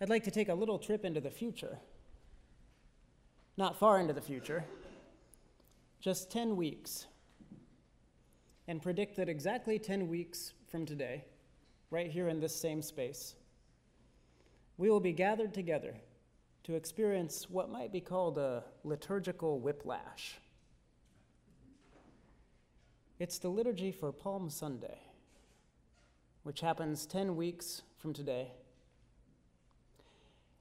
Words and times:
I'd 0.00 0.08
like 0.08 0.24
to 0.24 0.30
take 0.30 0.48
a 0.48 0.54
little 0.54 0.78
trip 0.78 1.04
into 1.04 1.20
the 1.20 1.30
future. 1.30 1.78
Not 3.56 3.76
far 3.76 3.98
into 3.98 4.12
the 4.12 4.20
future, 4.20 4.64
just 6.00 6.30
10 6.30 6.54
weeks, 6.54 7.06
and 8.68 8.80
predict 8.80 9.16
that 9.16 9.28
exactly 9.28 9.80
10 9.80 10.06
weeks 10.06 10.52
from 10.70 10.86
today, 10.86 11.24
right 11.90 12.08
here 12.08 12.28
in 12.28 12.38
this 12.38 12.54
same 12.54 12.80
space, 12.80 13.34
we 14.76 14.88
will 14.88 15.00
be 15.00 15.12
gathered 15.12 15.52
together 15.52 15.96
to 16.62 16.74
experience 16.74 17.50
what 17.50 17.68
might 17.68 17.90
be 17.90 18.00
called 18.00 18.38
a 18.38 18.62
liturgical 18.84 19.58
whiplash. 19.58 20.38
It's 23.18 23.38
the 23.38 23.48
liturgy 23.48 23.90
for 23.90 24.12
Palm 24.12 24.48
Sunday, 24.48 25.00
which 26.44 26.60
happens 26.60 27.06
10 27.06 27.34
weeks 27.34 27.82
from 27.96 28.12
today. 28.12 28.52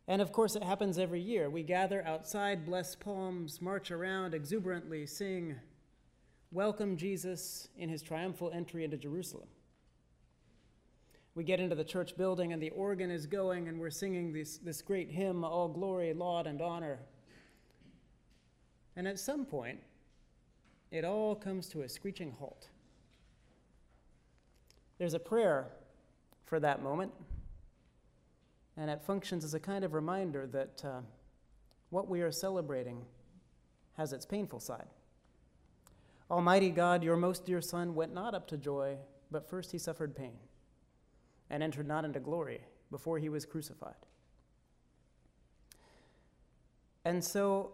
And 0.07 0.21
of 0.21 0.31
course, 0.31 0.55
it 0.55 0.63
happens 0.63 0.97
every 0.97 1.19
year. 1.19 1.49
We 1.49 1.63
gather 1.63 2.05
outside, 2.05 2.65
bless 2.65 2.95
palms, 2.95 3.61
march 3.61 3.91
around 3.91 4.33
exuberantly, 4.33 5.05
sing, 5.05 5.55
welcome 6.51 6.95
Jesus 6.95 7.67
in 7.77 7.89
his 7.89 8.01
triumphal 8.01 8.51
entry 8.53 8.85
into 8.85 8.95
Jerusalem. 8.95 9.47
We 11.35 11.43
get 11.43 11.59
into 11.59 11.75
the 11.75 11.83
church 11.83 12.17
building, 12.17 12.53
and 12.53 12.61
the 12.61 12.71
organ 12.71 13.11
is 13.11 13.27
going, 13.27 13.67
and 13.67 13.79
we're 13.79 13.91
singing 13.91 14.33
this, 14.33 14.57
this 14.57 14.81
great 14.81 15.11
hymn, 15.11 15.43
All 15.43 15.67
Glory, 15.67 16.13
Laud, 16.13 16.47
and 16.47 16.61
Honor. 16.61 16.99
And 18.95 19.07
at 19.07 19.19
some 19.19 19.45
point, 19.45 19.79
it 20.89 21.03
all 21.03 21.35
comes 21.35 21.67
to 21.69 21.81
a 21.81 21.89
screeching 21.89 22.31
halt. 22.31 22.69
There's 24.97 25.13
a 25.13 25.19
prayer 25.19 25.67
for 26.45 26.59
that 26.59 26.81
moment, 26.81 27.11
and 28.77 28.89
it 28.89 29.01
functions 29.01 29.43
as 29.43 29.53
a 29.53 29.59
kind 29.59 29.83
of 29.83 29.93
reminder 29.93 30.47
that 30.47 30.83
uh, 30.85 31.01
what 31.89 32.07
we 32.07 32.21
are 32.21 32.31
celebrating 32.31 33.03
has 33.97 34.13
its 34.13 34.25
painful 34.25 34.59
side. 34.59 34.87
Almighty 36.29 36.69
God, 36.69 37.03
your 37.03 37.17
most 37.17 37.45
dear 37.45 37.61
Son, 37.61 37.95
went 37.95 38.13
not 38.13 38.35
up 38.35 38.47
to 38.49 38.57
joy, 38.57 38.97
but 39.31 39.49
first 39.49 39.71
he 39.71 39.77
suffered 39.77 40.15
pain, 40.15 40.37
and 41.49 41.63
entered 41.63 41.87
not 41.87 42.05
into 42.05 42.19
glory 42.19 42.61
before 42.91 43.17
he 43.17 43.29
was 43.29 43.45
crucified. 43.45 43.95
And 47.05 47.23
so 47.23 47.71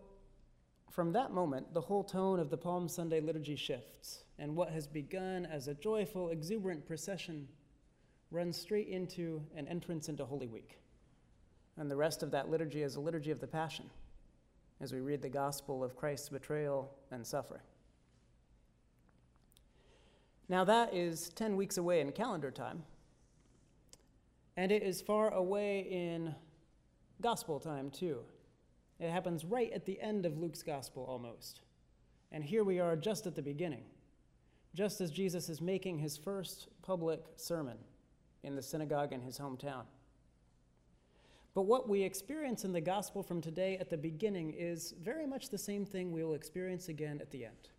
from 0.92 1.12
that 1.14 1.32
moment, 1.32 1.74
the 1.74 1.82
whole 1.82 2.04
tone 2.04 2.40
of 2.40 2.52
the 2.52 2.58
Palm 2.58 2.88
Sunday 2.88 3.20
liturgy 3.20 3.56
shifts, 3.56 4.24
and 4.38 4.56
what 4.56 4.70
has 4.70 4.86
begun 4.86 5.48
as 5.48 5.68
a 5.68 5.74
joyful, 5.74 6.30
exuberant 6.30 6.86
procession 6.86 7.48
runs 8.30 8.58
straight 8.58 8.88
into 8.88 9.42
an 9.56 9.68
entrance 9.68 10.08
into 10.08 10.24
Holy 10.24 10.48
Week. 10.48 10.78
And 11.78 11.90
the 11.90 11.96
rest 11.96 12.22
of 12.24 12.32
that 12.32 12.50
liturgy 12.50 12.84
is 12.84 12.96
a 12.96 13.00
liturgy 13.02 13.32
of 13.32 13.40
the 13.40 13.48
Passion, 13.48 13.90
as 14.80 14.94
we 14.94 15.00
read 15.00 15.22
the 15.22 15.30
gospel 15.30 15.84
of 15.84 15.96
Christ's 15.96 16.30
betrayal 16.30 16.94
and 17.12 17.26
suffering. 17.26 17.62
Now, 20.50 20.64
that 20.66 20.94
is 20.94 21.30
10 21.30 21.56
weeks 21.56 21.78
away 21.78 22.02
in 22.02 22.12
calendar 22.12 22.52
time, 22.52 22.84
and 24.56 24.72
it 24.72 24.84
is 24.84 25.02
far 25.02 25.34
away 25.34 25.80
in 25.90 26.36
gospel 27.22 27.60
time, 27.60 27.90
too. 27.90 28.20
It 29.00 29.10
happens 29.10 29.44
right 29.44 29.72
at 29.74 29.86
the 29.86 30.00
end 30.00 30.26
of 30.26 30.38
Luke's 30.38 30.62
gospel 30.62 31.04
almost. 31.04 31.62
And 32.32 32.44
here 32.44 32.64
we 32.64 32.80
are 32.80 32.96
just 32.96 33.26
at 33.26 33.36
the 33.36 33.42
beginning, 33.42 33.84
just 34.76 35.02
as 35.02 35.12
Jesus 35.12 35.50
is 35.50 35.62
making 35.62 35.98
his 35.98 36.18
first 36.18 36.68
public 36.82 37.22
sermon 37.36 37.78
in 38.44 38.56
the 38.56 38.62
synagogue 38.62 39.12
in 39.12 39.22
his 39.22 39.40
hometown. 39.40 39.84
But 41.56 41.64
what 41.64 41.88
we 41.88 42.02
experience 42.02 42.66
in 42.66 42.74
the 42.74 42.82
gospel 42.82 43.22
from 43.22 43.42
today 43.42 43.78
at 43.78 43.90
the 43.90 43.98
beginning 43.98 44.54
is 44.58 44.94
very 45.00 45.28
much 45.28 45.50
the 45.50 45.58
same 45.58 45.86
thing 45.86 46.12
we 46.12 46.24
will 46.24 46.34
experience 46.34 46.90
again 46.90 47.20
at 47.22 47.32
the 47.32 47.46
end. 47.46 47.70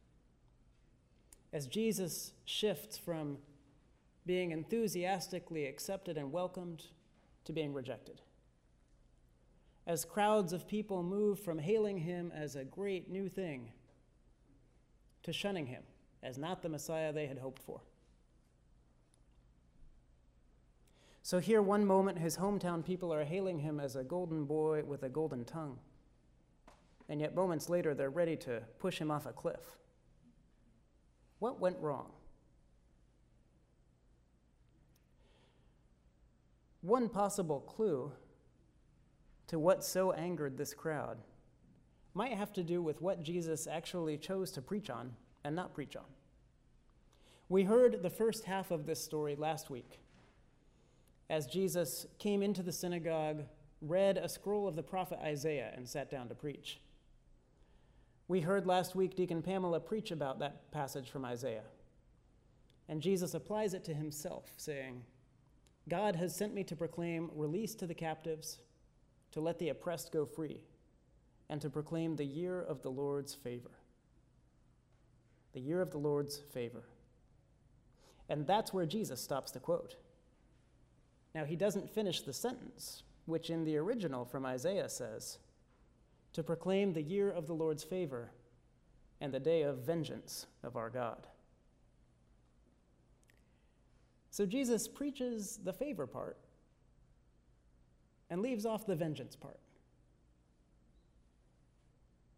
As 1.52 1.66
Jesus 1.66 2.32
shifts 2.44 2.98
from 2.98 3.38
being 4.26 4.52
enthusiastically 4.52 5.66
accepted 5.66 6.16
and 6.16 6.32
welcomed 6.32 6.84
to 7.44 7.52
being 7.52 7.72
rejected 7.72 8.20
as 9.86 10.04
crowds 10.04 10.52
of 10.52 10.66
people 10.66 11.02
move 11.02 11.38
from 11.38 11.58
hailing 11.58 11.98
him 11.98 12.32
as 12.34 12.56
a 12.56 12.64
great 12.64 13.10
new 13.10 13.28
thing 13.28 13.70
to 15.22 15.32
shunning 15.32 15.66
him 15.66 15.82
as 16.22 16.38
not 16.38 16.62
the 16.62 16.68
Messiah 16.68 17.12
they 17.12 17.26
had 17.26 17.38
hoped 17.38 17.62
for. 17.62 17.80
So, 21.24 21.38
here, 21.38 21.62
one 21.62 21.86
moment, 21.86 22.18
his 22.18 22.36
hometown 22.36 22.84
people 22.84 23.10
are 23.10 23.24
hailing 23.24 23.58
him 23.58 23.80
as 23.80 23.96
a 23.96 24.04
golden 24.04 24.44
boy 24.44 24.84
with 24.84 25.04
a 25.04 25.08
golden 25.08 25.46
tongue. 25.46 25.78
And 27.08 27.18
yet, 27.18 27.34
moments 27.34 27.70
later, 27.70 27.94
they're 27.94 28.10
ready 28.10 28.36
to 28.36 28.60
push 28.78 28.98
him 28.98 29.10
off 29.10 29.24
a 29.24 29.32
cliff. 29.32 29.78
What 31.38 31.58
went 31.58 31.78
wrong? 31.80 32.12
One 36.82 37.08
possible 37.08 37.60
clue 37.60 38.12
to 39.46 39.58
what 39.58 39.82
so 39.82 40.12
angered 40.12 40.58
this 40.58 40.74
crowd 40.74 41.16
might 42.12 42.34
have 42.34 42.52
to 42.52 42.62
do 42.62 42.82
with 42.82 43.00
what 43.00 43.22
Jesus 43.22 43.66
actually 43.66 44.18
chose 44.18 44.50
to 44.50 44.60
preach 44.60 44.90
on 44.90 45.16
and 45.42 45.56
not 45.56 45.72
preach 45.72 45.96
on. 45.96 46.04
We 47.48 47.62
heard 47.62 48.02
the 48.02 48.10
first 48.10 48.44
half 48.44 48.70
of 48.70 48.84
this 48.84 49.02
story 49.02 49.36
last 49.36 49.70
week 49.70 50.00
as 51.30 51.46
Jesus 51.46 52.06
came 52.18 52.42
into 52.42 52.62
the 52.62 52.72
synagogue, 52.72 53.44
read 53.80 54.16
a 54.18 54.28
scroll 54.28 54.68
of 54.68 54.76
the 54.76 54.82
prophet 54.82 55.18
Isaiah, 55.22 55.72
and 55.76 55.88
sat 55.88 56.10
down 56.10 56.28
to 56.28 56.34
preach. 56.34 56.80
We 58.28 58.40
heard 58.40 58.66
last 58.66 58.94
week 58.94 59.16
Deacon 59.16 59.42
Pamela 59.42 59.80
preach 59.80 60.10
about 60.10 60.38
that 60.38 60.70
passage 60.70 61.10
from 61.10 61.24
Isaiah. 61.24 61.64
And 62.88 63.00
Jesus 63.00 63.34
applies 63.34 63.74
it 63.74 63.84
to 63.84 63.94
himself, 63.94 64.50
saying, 64.56 65.02
God 65.88 66.16
has 66.16 66.34
sent 66.34 66.54
me 66.54 66.64
to 66.64 66.76
proclaim 66.76 67.30
release 67.34 67.74
to 67.76 67.86
the 67.86 67.94
captives 67.94 68.58
to 69.32 69.40
let 69.40 69.58
the 69.58 69.70
oppressed 69.70 70.12
go 70.12 70.24
free, 70.24 70.60
and 71.50 71.60
to 71.60 71.68
proclaim 71.68 72.16
the 72.16 72.24
year 72.24 72.62
of 72.62 72.82
the 72.82 72.90
Lord's 72.90 73.34
favor. 73.34 73.72
The 75.52 75.60
year 75.60 75.82
of 75.82 75.90
the 75.90 75.98
Lord's 75.98 76.38
favor. 76.52 76.84
And 78.28 78.46
that's 78.46 78.72
where 78.72 78.86
Jesus 78.86 79.20
stops 79.20 79.50
the 79.50 79.60
quote. 79.60 79.96
Now, 81.34 81.44
he 81.44 81.56
doesn't 81.56 81.90
finish 81.90 82.20
the 82.20 82.32
sentence, 82.32 83.02
which 83.26 83.50
in 83.50 83.64
the 83.64 83.76
original 83.76 84.24
from 84.24 84.46
Isaiah 84.46 84.88
says, 84.88 85.38
to 86.32 86.42
proclaim 86.42 86.92
the 86.92 87.02
year 87.02 87.30
of 87.30 87.46
the 87.46 87.54
Lord's 87.54 87.82
favor 87.82 88.30
and 89.20 89.32
the 89.32 89.40
day 89.40 89.62
of 89.62 89.78
vengeance 89.78 90.46
of 90.62 90.76
our 90.76 90.90
God. 90.90 91.26
So 94.30 94.44
Jesus 94.44 94.88
preaches 94.88 95.60
the 95.62 95.72
favor 95.72 96.06
part 96.06 96.36
and 98.30 98.42
leaves 98.42 98.66
off 98.66 98.86
the 98.86 98.96
vengeance 98.96 99.36
part. 99.36 99.60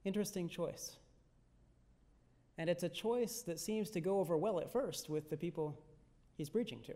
Interesting 0.05 0.49
choice. 0.49 0.97
And 2.59 2.69
it's 2.71 2.83
a 2.83 2.89
choice 2.89 3.43
that 3.43 3.59
seems 3.59 3.91
to 3.91 4.01
go 4.01 4.21
over 4.21 4.37
well 4.37 4.61
at 4.61 4.71
first 4.71 5.09
with 5.09 5.31
the 5.31 5.37
people 5.37 5.79
he's 6.37 6.51
preaching 6.51 6.81
to. 6.87 6.95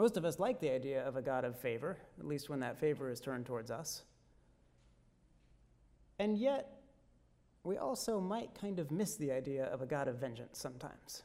Most 0.00 0.16
of 0.16 0.24
us 0.24 0.38
like 0.38 0.60
the 0.60 0.70
idea 0.70 1.06
of 1.06 1.16
a 1.16 1.20
God 1.20 1.44
of 1.44 1.58
favor, 1.58 1.98
at 2.18 2.26
least 2.26 2.48
when 2.48 2.60
that 2.60 2.80
favor 2.80 3.10
is 3.10 3.20
turned 3.20 3.44
towards 3.44 3.70
us. 3.70 4.04
And 6.18 6.38
yet, 6.38 6.70
we 7.64 7.76
also 7.76 8.18
might 8.18 8.58
kind 8.58 8.78
of 8.78 8.90
miss 8.90 9.16
the 9.16 9.30
idea 9.30 9.66
of 9.66 9.82
a 9.82 9.86
God 9.86 10.08
of 10.08 10.16
vengeance 10.16 10.58
sometimes. 10.58 11.24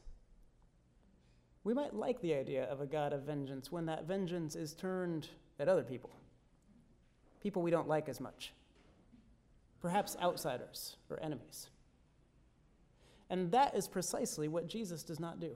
We 1.64 1.74
might 1.74 1.96
like 1.96 2.20
the 2.20 2.34
idea 2.34 2.66
of 2.66 2.82
a 2.82 2.86
God 2.86 3.14
of 3.14 3.22
vengeance 3.22 3.72
when 3.72 3.86
that 3.86 4.10
vengeance 4.10 4.58
is 4.58 4.74
turned 4.74 5.30
at 5.58 5.70
other 5.70 5.84
people, 5.84 6.12
people 7.40 7.62
we 7.62 7.72
don't 7.72 7.88
like 7.88 8.10
as 8.10 8.20
much, 8.20 8.52
perhaps 9.82 10.18
outsiders 10.22 10.98
or 11.10 11.18
enemies. 11.24 11.70
And 13.30 13.54
that 13.54 13.74
is 13.74 13.88
precisely 13.88 14.50
what 14.50 14.68
Jesus 14.68 15.02
does 15.02 15.22
not 15.22 15.40
do. 15.40 15.56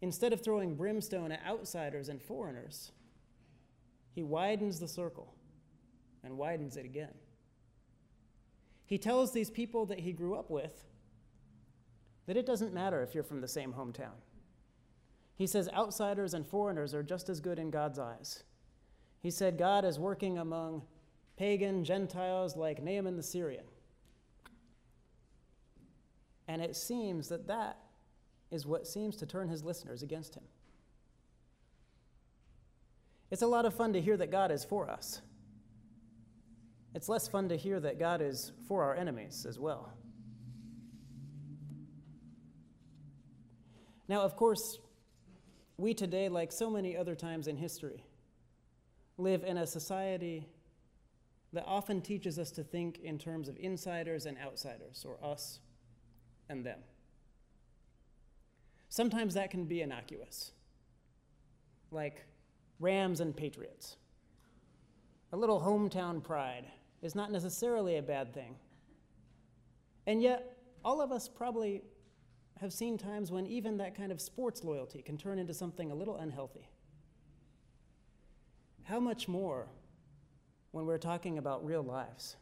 Instead 0.00 0.32
of 0.32 0.42
throwing 0.42 0.74
brimstone 0.74 1.32
at 1.32 1.44
outsiders 1.46 2.08
and 2.08 2.22
foreigners, 2.22 2.92
he 4.12 4.22
widens 4.22 4.78
the 4.78 4.88
circle 4.88 5.34
and 6.22 6.36
widens 6.36 6.76
it 6.76 6.84
again. 6.84 7.14
He 8.86 8.98
tells 8.98 9.32
these 9.32 9.50
people 9.50 9.86
that 9.86 10.00
he 10.00 10.12
grew 10.12 10.34
up 10.34 10.50
with 10.50 10.84
that 12.26 12.36
it 12.36 12.46
doesn't 12.46 12.74
matter 12.74 13.02
if 13.02 13.14
you're 13.14 13.24
from 13.24 13.40
the 13.40 13.48
same 13.48 13.72
hometown. 13.72 14.16
He 15.34 15.46
says 15.46 15.68
outsiders 15.72 16.34
and 16.34 16.46
foreigners 16.46 16.94
are 16.94 17.02
just 17.02 17.28
as 17.28 17.40
good 17.40 17.58
in 17.58 17.70
God's 17.70 17.98
eyes. 17.98 18.44
He 19.20 19.30
said 19.30 19.58
God 19.58 19.84
is 19.84 19.98
working 19.98 20.38
among 20.38 20.82
pagan 21.36 21.84
Gentiles 21.84 22.56
like 22.56 22.82
Naaman 22.82 23.16
the 23.16 23.22
Syrian. 23.22 23.64
And 26.48 26.62
it 26.62 26.76
seems 26.76 27.28
that 27.28 27.46
that 27.46 27.78
is 28.50 28.66
what 28.66 28.86
seems 28.86 29.16
to 29.16 29.26
turn 29.26 29.48
his 29.48 29.64
listeners 29.64 30.02
against 30.02 30.34
him. 30.34 30.44
It's 33.30 33.42
a 33.42 33.46
lot 33.46 33.66
of 33.66 33.74
fun 33.74 33.92
to 33.92 34.00
hear 34.00 34.16
that 34.16 34.30
God 34.30 34.50
is 34.50 34.64
for 34.64 34.90
us. 34.90 35.20
It's 36.94 37.08
less 37.08 37.28
fun 37.28 37.48
to 37.50 37.56
hear 37.56 37.78
that 37.80 37.98
God 37.98 38.22
is 38.22 38.52
for 38.66 38.82
our 38.82 38.94
enemies 38.94 39.44
as 39.46 39.58
well. 39.58 39.92
Now, 44.08 44.22
of 44.22 44.36
course, 44.36 44.78
we 45.76 45.92
today, 45.92 46.30
like 46.30 46.50
so 46.50 46.70
many 46.70 46.96
other 46.96 47.14
times 47.14 47.46
in 47.46 47.56
history, 47.56 48.02
live 49.18 49.44
in 49.44 49.58
a 49.58 49.66
society 49.66 50.48
that 51.52 51.64
often 51.66 52.00
teaches 52.00 52.38
us 52.38 52.50
to 52.52 52.62
think 52.62 52.98
in 53.00 53.18
terms 53.18 53.48
of 53.48 53.56
insiders 53.58 54.26
and 54.26 54.38
outsiders, 54.38 55.04
or 55.06 55.18
us 55.22 55.60
and 56.48 56.64
them. 56.64 56.78
Sometimes 58.88 59.34
that 59.34 59.50
can 59.50 59.64
be 59.64 59.82
innocuous, 59.82 60.52
like 61.90 62.24
Rams 62.80 63.20
and 63.20 63.36
Patriots. 63.36 63.96
A 65.32 65.36
little 65.36 65.60
hometown 65.60 66.22
pride 66.22 66.64
is 67.02 67.14
not 67.14 67.30
necessarily 67.30 67.96
a 67.96 68.02
bad 68.02 68.32
thing. 68.32 68.56
And 70.06 70.22
yet, 70.22 70.56
all 70.84 71.02
of 71.02 71.12
us 71.12 71.28
probably 71.28 71.82
have 72.60 72.72
seen 72.72 72.96
times 72.96 73.30
when 73.30 73.46
even 73.46 73.76
that 73.76 73.94
kind 73.94 74.10
of 74.10 74.20
sports 74.20 74.64
loyalty 74.64 75.02
can 75.02 75.16
turn 75.16 75.38
into 75.38 75.54
something 75.54 75.90
a 75.90 75.94
little 75.94 76.16
unhealthy. 76.16 76.68
How 78.84 78.98
much 78.98 79.28
more 79.28 79.68
when 80.70 80.86
we're 80.86 80.98
talking 80.98 81.36
about 81.38 81.64
real 81.64 81.82
lives 81.82 82.36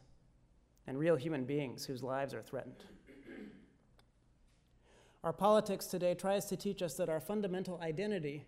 and 0.87 0.97
real 0.97 1.17
human 1.17 1.43
beings 1.43 1.85
whose 1.85 2.01
lives 2.01 2.33
are 2.33 2.41
threatened? 2.41 2.85
Our 5.23 5.33
politics 5.33 5.87
today 5.87 6.13
tries 6.13 6.45
to 6.45 6.55
teach 6.55 6.81
us 6.81 6.93
that 6.95 7.09
our 7.09 7.19
fundamental 7.19 7.79
identity, 7.81 8.45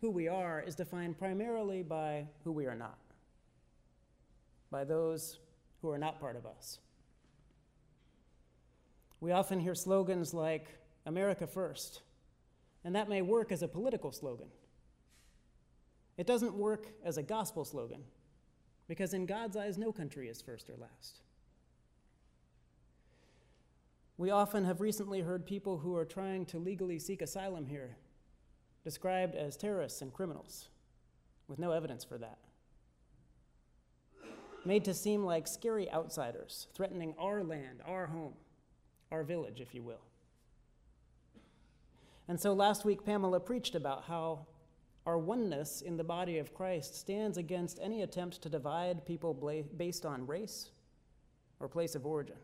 who 0.00 0.10
we 0.10 0.28
are, 0.28 0.60
is 0.60 0.74
defined 0.74 1.18
primarily 1.18 1.82
by 1.82 2.26
who 2.44 2.52
we 2.52 2.66
are 2.66 2.74
not, 2.74 2.98
by 4.70 4.84
those 4.84 5.38
who 5.82 5.90
are 5.90 5.98
not 5.98 6.20
part 6.20 6.36
of 6.36 6.46
us. 6.46 6.78
We 9.20 9.32
often 9.32 9.60
hear 9.60 9.74
slogans 9.74 10.32
like, 10.32 10.68
America 11.06 11.46
first. 11.46 12.02
And 12.84 12.94
that 12.94 13.08
may 13.08 13.22
work 13.22 13.52
as 13.52 13.62
a 13.62 13.68
political 13.68 14.12
slogan. 14.12 14.48
It 16.16 16.26
doesn't 16.26 16.54
work 16.54 16.86
as 17.04 17.16
a 17.16 17.22
gospel 17.22 17.64
slogan, 17.64 18.04
because 18.88 19.14
in 19.14 19.26
God's 19.26 19.56
eyes, 19.56 19.78
no 19.78 19.92
country 19.92 20.28
is 20.28 20.40
first 20.40 20.68
or 20.68 20.76
last. 20.76 21.20
We 24.20 24.28
often 24.28 24.66
have 24.66 24.82
recently 24.82 25.22
heard 25.22 25.46
people 25.46 25.78
who 25.78 25.96
are 25.96 26.04
trying 26.04 26.44
to 26.46 26.58
legally 26.58 26.98
seek 26.98 27.22
asylum 27.22 27.64
here 27.64 27.96
described 28.84 29.34
as 29.34 29.56
terrorists 29.56 30.02
and 30.02 30.12
criminals, 30.12 30.68
with 31.48 31.58
no 31.58 31.70
evidence 31.72 32.04
for 32.04 32.18
that. 32.18 32.36
Made 34.66 34.84
to 34.84 34.92
seem 34.92 35.24
like 35.24 35.48
scary 35.48 35.90
outsiders 35.90 36.66
threatening 36.74 37.14
our 37.18 37.42
land, 37.42 37.80
our 37.86 38.08
home, 38.08 38.34
our 39.10 39.24
village, 39.24 39.58
if 39.58 39.74
you 39.74 39.82
will. 39.82 40.04
And 42.28 42.38
so 42.38 42.52
last 42.52 42.84
week, 42.84 43.06
Pamela 43.06 43.40
preached 43.40 43.74
about 43.74 44.04
how 44.04 44.44
our 45.06 45.16
oneness 45.16 45.80
in 45.80 45.96
the 45.96 46.04
body 46.04 46.36
of 46.36 46.52
Christ 46.52 46.94
stands 46.94 47.38
against 47.38 47.78
any 47.80 48.02
attempt 48.02 48.42
to 48.42 48.50
divide 48.50 49.06
people 49.06 49.32
based 49.78 50.04
on 50.04 50.26
race 50.26 50.72
or 51.58 51.68
place 51.68 51.94
of 51.94 52.04
origin. 52.04 52.36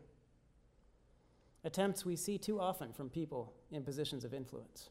Attempts 1.67 2.05
we 2.05 2.15
see 2.15 2.37
too 2.37 2.61
often 2.61 2.93
from 2.93 3.09
people 3.09 3.53
in 3.71 3.83
positions 3.83 4.23
of 4.23 4.33
influence. 4.33 4.89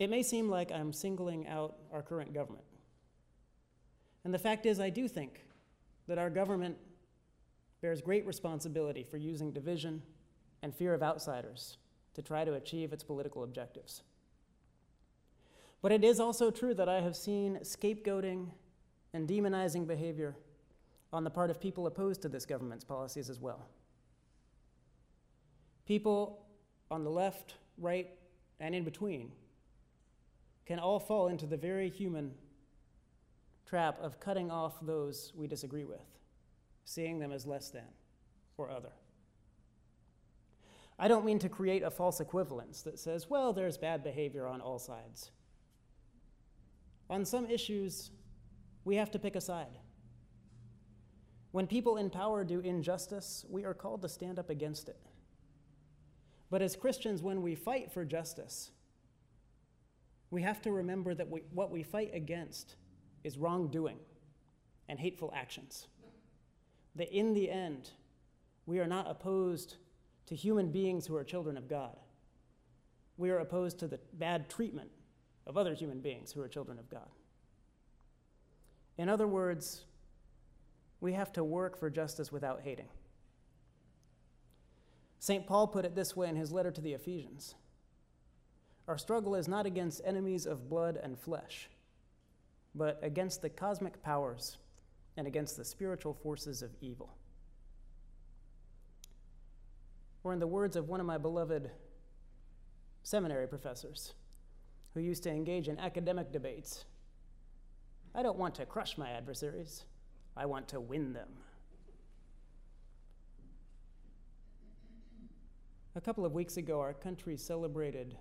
It 0.00 0.10
may 0.10 0.24
seem 0.24 0.50
like 0.50 0.72
I'm 0.72 0.92
singling 0.92 1.46
out 1.46 1.76
our 1.92 2.02
current 2.02 2.34
government. 2.34 2.64
And 4.24 4.34
the 4.34 4.40
fact 4.40 4.66
is, 4.66 4.80
I 4.80 4.90
do 4.90 5.06
think 5.06 5.44
that 6.08 6.18
our 6.18 6.30
government 6.30 6.76
bears 7.80 8.02
great 8.02 8.26
responsibility 8.26 9.04
for 9.04 9.18
using 9.18 9.52
division 9.52 10.02
and 10.64 10.74
fear 10.74 10.92
of 10.92 11.04
outsiders 11.04 11.76
to 12.14 12.22
try 12.22 12.44
to 12.44 12.54
achieve 12.54 12.92
its 12.92 13.04
political 13.04 13.44
objectives. 13.44 14.02
But 15.80 15.92
it 15.92 16.02
is 16.02 16.18
also 16.18 16.50
true 16.50 16.74
that 16.74 16.88
I 16.88 17.00
have 17.02 17.14
seen 17.14 17.60
scapegoating 17.62 18.48
and 19.14 19.28
demonizing 19.28 19.86
behavior 19.86 20.34
on 21.12 21.24
the 21.24 21.30
part 21.30 21.50
of 21.50 21.60
people 21.60 21.86
opposed 21.86 22.22
to 22.22 22.28
this 22.28 22.46
government's 22.46 22.84
policies 22.84 23.28
as 23.28 23.40
well. 23.40 23.68
People 25.86 26.46
on 26.90 27.04
the 27.04 27.10
left, 27.10 27.54
right, 27.78 28.08
and 28.60 28.74
in 28.74 28.84
between 28.84 29.32
can 30.64 30.78
all 30.78 31.00
fall 31.00 31.28
into 31.28 31.44
the 31.46 31.56
very 31.56 31.90
human 31.90 32.32
trap 33.66 33.98
of 34.00 34.20
cutting 34.20 34.50
off 34.50 34.74
those 34.82 35.32
we 35.34 35.46
disagree 35.46 35.84
with, 35.84 36.06
seeing 36.84 37.18
them 37.18 37.32
as 37.32 37.46
less 37.46 37.70
than 37.70 37.88
or 38.56 38.70
other. 38.70 38.92
I 40.98 41.08
don't 41.08 41.24
mean 41.24 41.38
to 41.40 41.48
create 41.48 41.82
a 41.82 41.90
false 41.90 42.20
equivalence 42.20 42.82
that 42.82 42.98
says, 42.98 43.28
well, 43.28 43.52
there's 43.52 43.76
bad 43.76 44.04
behavior 44.04 44.46
on 44.46 44.60
all 44.60 44.78
sides. 44.78 45.30
On 47.10 47.24
some 47.24 47.46
issues, 47.46 48.10
we 48.84 48.96
have 48.96 49.10
to 49.10 49.18
pick 49.18 49.34
a 49.34 49.40
side. 49.40 49.78
When 51.52 51.66
people 51.66 51.98
in 51.98 52.10
power 52.10 52.44
do 52.44 52.60
injustice, 52.60 53.44
we 53.48 53.64
are 53.64 53.74
called 53.74 54.02
to 54.02 54.08
stand 54.08 54.38
up 54.38 54.50
against 54.50 54.88
it. 54.88 54.96
But 56.50 56.62
as 56.62 56.76
Christians, 56.76 57.22
when 57.22 57.42
we 57.42 57.54
fight 57.54 57.92
for 57.92 58.04
justice, 58.04 58.70
we 60.30 60.42
have 60.42 60.62
to 60.62 60.72
remember 60.72 61.14
that 61.14 61.30
we, 61.30 61.42
what 61.52 61.70
we 61.70 61.82
fight 61.82 62.10
against 62.14 62.76
is 63.22 63.38
wrongdoing 63.38 63.98
and 64.88 64.98
hateful 64.98 65.32
actions. 65.36 65.86
That 66.96 67.14
in 67.14 67.34
the 67.34 67.50
end, 67.50 67.90
we 68.64 68.78
are 68.80 68.86
not 68.86 69.10
opposed 69.10 69.76
to 70.26 70.34
human 70.34 70.70
beings 70.70 71.06
who 71.06 71.16
are 71.16 71.24
children 71.24 71.56
of 71.58 71.68
God. 71.68 71.96
We 73.18 73.30
are 73.30 73.38
opposed 73.38 73.78
to 73.80 73.88
the 73.88 74.00
bad 74.14 74.48
treatment 74.48 74.90
of 75.46 75.58
other 75.58 75.74
human 75.74 76.00
beings 76.00 76.32
who 76.32 76.40
are 76.40 76.48
children 76.48 76.78
of 76.78 76.88
God. 76.88 77.08
In 78.96 79.08
other 79.08 79.26
words, 79.26 79.84
we 81.02 81.12
have 81.14 81.32
to 81.32 81.42
work 81.42 81.76
for 81.76 81.90
justice 81.90 82.30
without 82.30 82.60
hating. 82.62 82.86
St. 85.18 85.46
Paul 85.46 85.66
put 85.66 85.84
it 85.84 85.96
this 85.96 86.16
way 86.16 86.28
in 86.28 86.36
his 86.36 86.52
letter 86.52 86.70
to 86.70 86.80
the 86.80 86.94
Ephesians 86.94 87.56
Our 88.86 88.96
struggle 88.96 89.34
is 89.34 89.48
not 89.48 89.66
against 89.66 90.00
enemies 90.04 90.46
of 90.46 90.70
blood 90.70 90.98
and 91.02 91.18
flesh, 91.18 91.68
but 92.74 93.00
against 93.02 93.42
the 93.42 93.50
cosmic 93.50 94.02
powers 94.02 94.58
and 95.16 95.26
against 95.26 95.56
the 95.56 95.64
spiritual 95.64 96.14
forces 96.14 96.62
of 96.62 96.70
evil. 96.80 97.12
Or, 100.24 100.32
in 100.32 100.38
the 100.38 100.46
words 100.46 100.76
of 100.76 100.88
one 100.88 101.00
of 101.00 101.06
my 101.06 101.18
beloved 101.18 101.68
seminary 103.02 103.48
professors 103.48 104.14
who 104.94 105.00
used 105.00 105.24
to 105.24 105.30
engage 105.30 105.68
in 105.68 105.80
academic 105.80 106.30
debates, 106.30 106.84
I 108.14 108.22
don't 108.22 108.38
want 108.38 108.54
to 108.56 108.66
crush 108.66 108.96
my 108.96 109.10
adversaries, 109.10 109.84
I 110.36 110.46
want 110.46 110.68
to 110.68 110.80
win 110.80 111.12
them. 111.12 111.28
A 115.94 116.00
couple 116.00 116.24
of 116.24 116.32
weeks 116.32 116.56
ago, 116.56 116.80
our 116.80 116.94
country 116.94 117.36
celebrated 117.36 118.16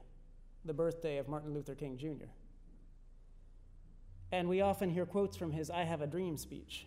the 0.66 0.74
birthday 0.74 1.18
of 1.18 1.30
Martin 1.30 1.54
Luther 1.54 1.74
King 1.74 1.98
Jr. 1.98 2.30
And 4.32 4.50
we 4.50 4.62
often 4.62 4.90
hear 4.90 5.06
quotes 5.06 5.38
from 5.38 5.52
his 5.52 5.70
I 5.70 5.84
Have 5.84 6.02
a 6.02 6.08
Dream 6.08 6.38
speech. 6.38 6.86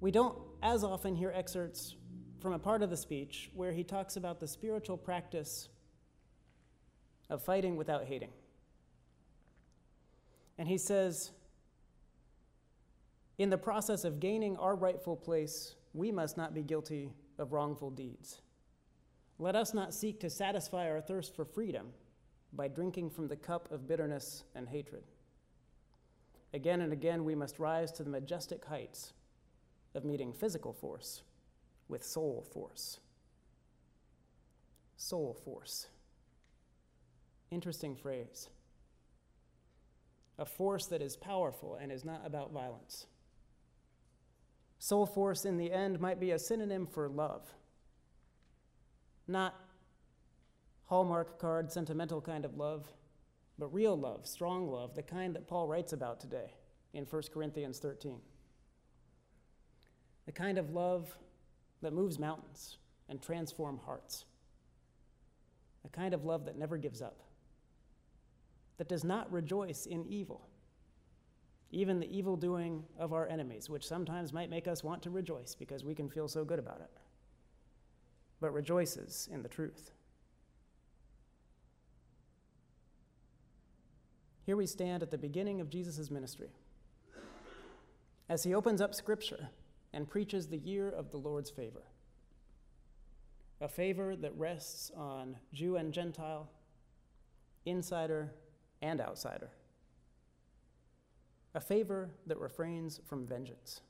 We 0.00 0.10
don't 0.10 0.38
as 0.62 0.84
often 0.84 1.14
hear 1.14 1.32
excerpts 1.34 1.96
from 2.40 2.52
a 2.52 2.58
part 2.58 2.82
of 2.82 2.90
the 2.90 2.96
speech 2.96 3.50
where 3.54 3.72
he 3.72 3.82
talks 3.82 4.16
about 4.16 4.40
the 4.40 4.48
spiritual 4.48 4.96
practice 4.96 5.68
of 7.28 7.42
fighting 7.42 7.76
without 7.76 8.04
hating. 8.04 8.30
And 10.58 10.68
he 10.68 10.78
says, 10.78 11.32
in 13.38 13.50
the 13.50 13.58
process 13.58 14.04
of 14.04 14.20
gaining 14.20 14.56
our 14.56 14.74
rightful 14.74 15.16
place, 15.16 15.74
we 15.92 16.10
must 16.10 16.36
not 16.36 16.54
be 16.54 16.62
guilty 16.62 17.12
of 17.38 17.52
wrongful 17.52 17.90
deeds. 17.90 18.40
Let 19.38 19.54
us 19.54 19.74
not 19.74 19.92
seek 19.92 20.20
to 20.20 20.30
satisfy 20.30 20.88
our 20.90 21.00
thirst 21.00 21.36
for 21.36 21.44
freedom 21.44 21.88
by 22.52 22.68
drinking 22.68 23.10
from 23.10 23.28
the 23.28 23.36
cup 23.36 23.70
of 23.70 23.86
bitterness 23.86 24.44
and 24.54 24.68
hatred. 24.68 25.04
Again 26.54 26.80
and 26.80 26.92
again, 26.92 27.24
we 27.24 27.34
must 27.34 27.58
rise 27.58 27.92
to 27.92 28.02
the 28.02 28.10
majestic 28.10 28.64
heights 28.64 29.12
of 29.94 30.04
meeting 30.04 30.32
physical 30.32 30.72
force 30.72 31.22
with 31.88 32.02
soul 32.02 32.46
force. 32.52 33.00
Soul 34.96 35.36
force. 35.44 35.88
Interesting 37.50 37.94
phrase. 37.94 38.48
A 40.38 40.46
force 40.46 40.86
that 40.86 41.02
is 41.02 41.16
powerful 41.16 41.78
and 41.80 41.92
is 41.92 42.04
not 42.04 42.22
about 42.24 42.52
violence. 42.52 43.06
Soul 44.78 45.06
force, 45.06 45.44
in 45.44 45.56
the 45.56 45.72
end, 45.72 46.00
might 46.00 46.20
be 46.20 46.32
a 46.32 46.38
synonym 46.38 46.86
for 46.86 47.08
love. 47.08 47.42
Not 49.26 49.54
Hallmark 50.86 51.40
card, 51.40 51.72
sentimental 51.72 52.20
kind 52.20 52.44
of 52.44 52.56
love, 52.56 52.86
but 53.58 53.72
real 53.72 53.98
love, 53.98 54.26
strong 54.26 54.70
love, 54.70 54.94
the 54.94 55.02
kind 55.02 55.34
that 55.34 55.48
Paul 55.48 55.66
writes 55.66 55.92
about 55.92 56.20
today 56.20 56.52
in 56.92 57.04
1 57.04 57.22
Corinthians 57.32 57.78
13. 57.78 58.20
The 60.26 60.32
kind 60.32 60.58
of 60.58 60.70
love 60.70 61.16
that 61.82 61.92
moves 61.92 62.18
mountains 62.18 62.78
and 63.08 63.20
transforms 63.20 63.82
hearts. 63.84 64.24
The 65.82 65.88
kind 65.88 66.14
of 66.14 66.24
love 66.24 66.44
that 66.46 66.58
never 66.58 66.76
gives 66.76 67.00
up, 67.02 67.20
that 68.76 68.88
does 68.88 69.04
not 69.04 69.30
rejoice 69.32 69.86
in 69.86 70.04
evil, 70.06 70.48
even 71.70 72.00
the 72.00 72.16
evil 72.16 72.36
doing 72.36 72.84
of 72.98 73.12
our 73.12 73.26
enemies, 73.26 73.68
which 73.68 73.86
sometimes 73.86 74.32
might 74.32 74.50
make 74.50 74.68
us 74.68 74.84
want 74.84 75.02
to 75.02 75.10
rejoice 75.10 75.54
because 75.54 75.84
we 75.84 75.94
can 75.94 76.08
feel 76.08 76.28
so 76.28 76.44
good 76.44 76.58
about 76.58 76.80
it, 76.80 76.90
but 78.40 78.52
rejoices 78.52 79.28
in 79.32 79.42
the 79.42 79.48
truth. 79.48 79.90
Here 84.44 84.56
we 84.56 84.66
stand 84.66 85.02
at 85.02 85.10
the 85.10 85.18
beginning 85.18 85.60
of 85.60 85.68
Jesus' 85.68 86.08
ministry. 86.08 86.50
As 88.28 88.44
he 88.44 88.54
opens 88.54 88.80
up 88.80 88.94
Scripture 88.94 89.48
and 89.92 90.08
preaches 90.08 90.46
the 90.46 90.58
year 90.58 90.88
of 90.88 91.10
the 91.10 91.16
Lord's 91.16 91.50
favor, 91.50 91.82
a 93.60 93.68
favor 93.68 94.14
that 94.14 94.36
rests 94.36 94.92
on 94.96 95.36
Jew 95.52 95.76
and 95.76 95.92
Gentile, 95.92 96.48
insider 97.64 98.32
and 98.82 99.00
outsider, 99.00 99.50
a 101.56 101.60
favor 101.60 102.10
that 102.26 102.38
refrains 102.38 103.00
from 103.06 103.26
vengeance. 103.26 103.80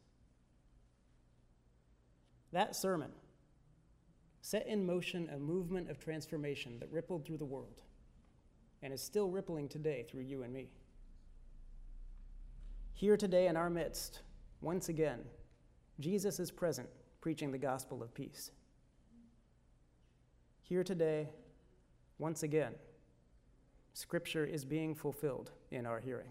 That 2.52 2.76
sermon 2.76 3.10
set 4.40 4.68
in 4.68 4.86
motion 4.86 5.28
a 5.34 5.38
movement 5.38 5.90
of 5.90 5.98
transformation 5.98 6.78
that 6.78 6.92
rippled 6.92 7.26
through 7.26 7.38
the 7.38 7.44
world 7.44 7.82
and 8.82 8.92
is 8.92 9.02
still 9.02 9.30
rippling 9.30 9.68
today 9.68 10.06
through 10.08 10.22
you 10.22 10.44
and 10.44 10.52
me. 10.52 10.70
Here 12.94 13.16
today 13.16 13.48
in 13.48 13.56
our 13.56 13.68
midst, 13.68 14.20
once 14.60 14.88
again, 14.88 15.18
Jesus 15.98 16.38
is 16.38 16.52
present, 16.52 16.88
preaching 17.20 17.50
the 17.50 17.58
gospel 17.58 18.00
of 18.00 18.14
peace. 18.14 18.52
Here 20.62 20.84
today, 20.84 21.30
once 22.18 22.44
again, 22.44 22.74
Scripture 23.92 24.44
is 24.44 24.64
being 24.64 24.94
fulfilled 24.94 25.50
in 25.72 25.84
our 25.84 25.98
hearing. 25.98 26.30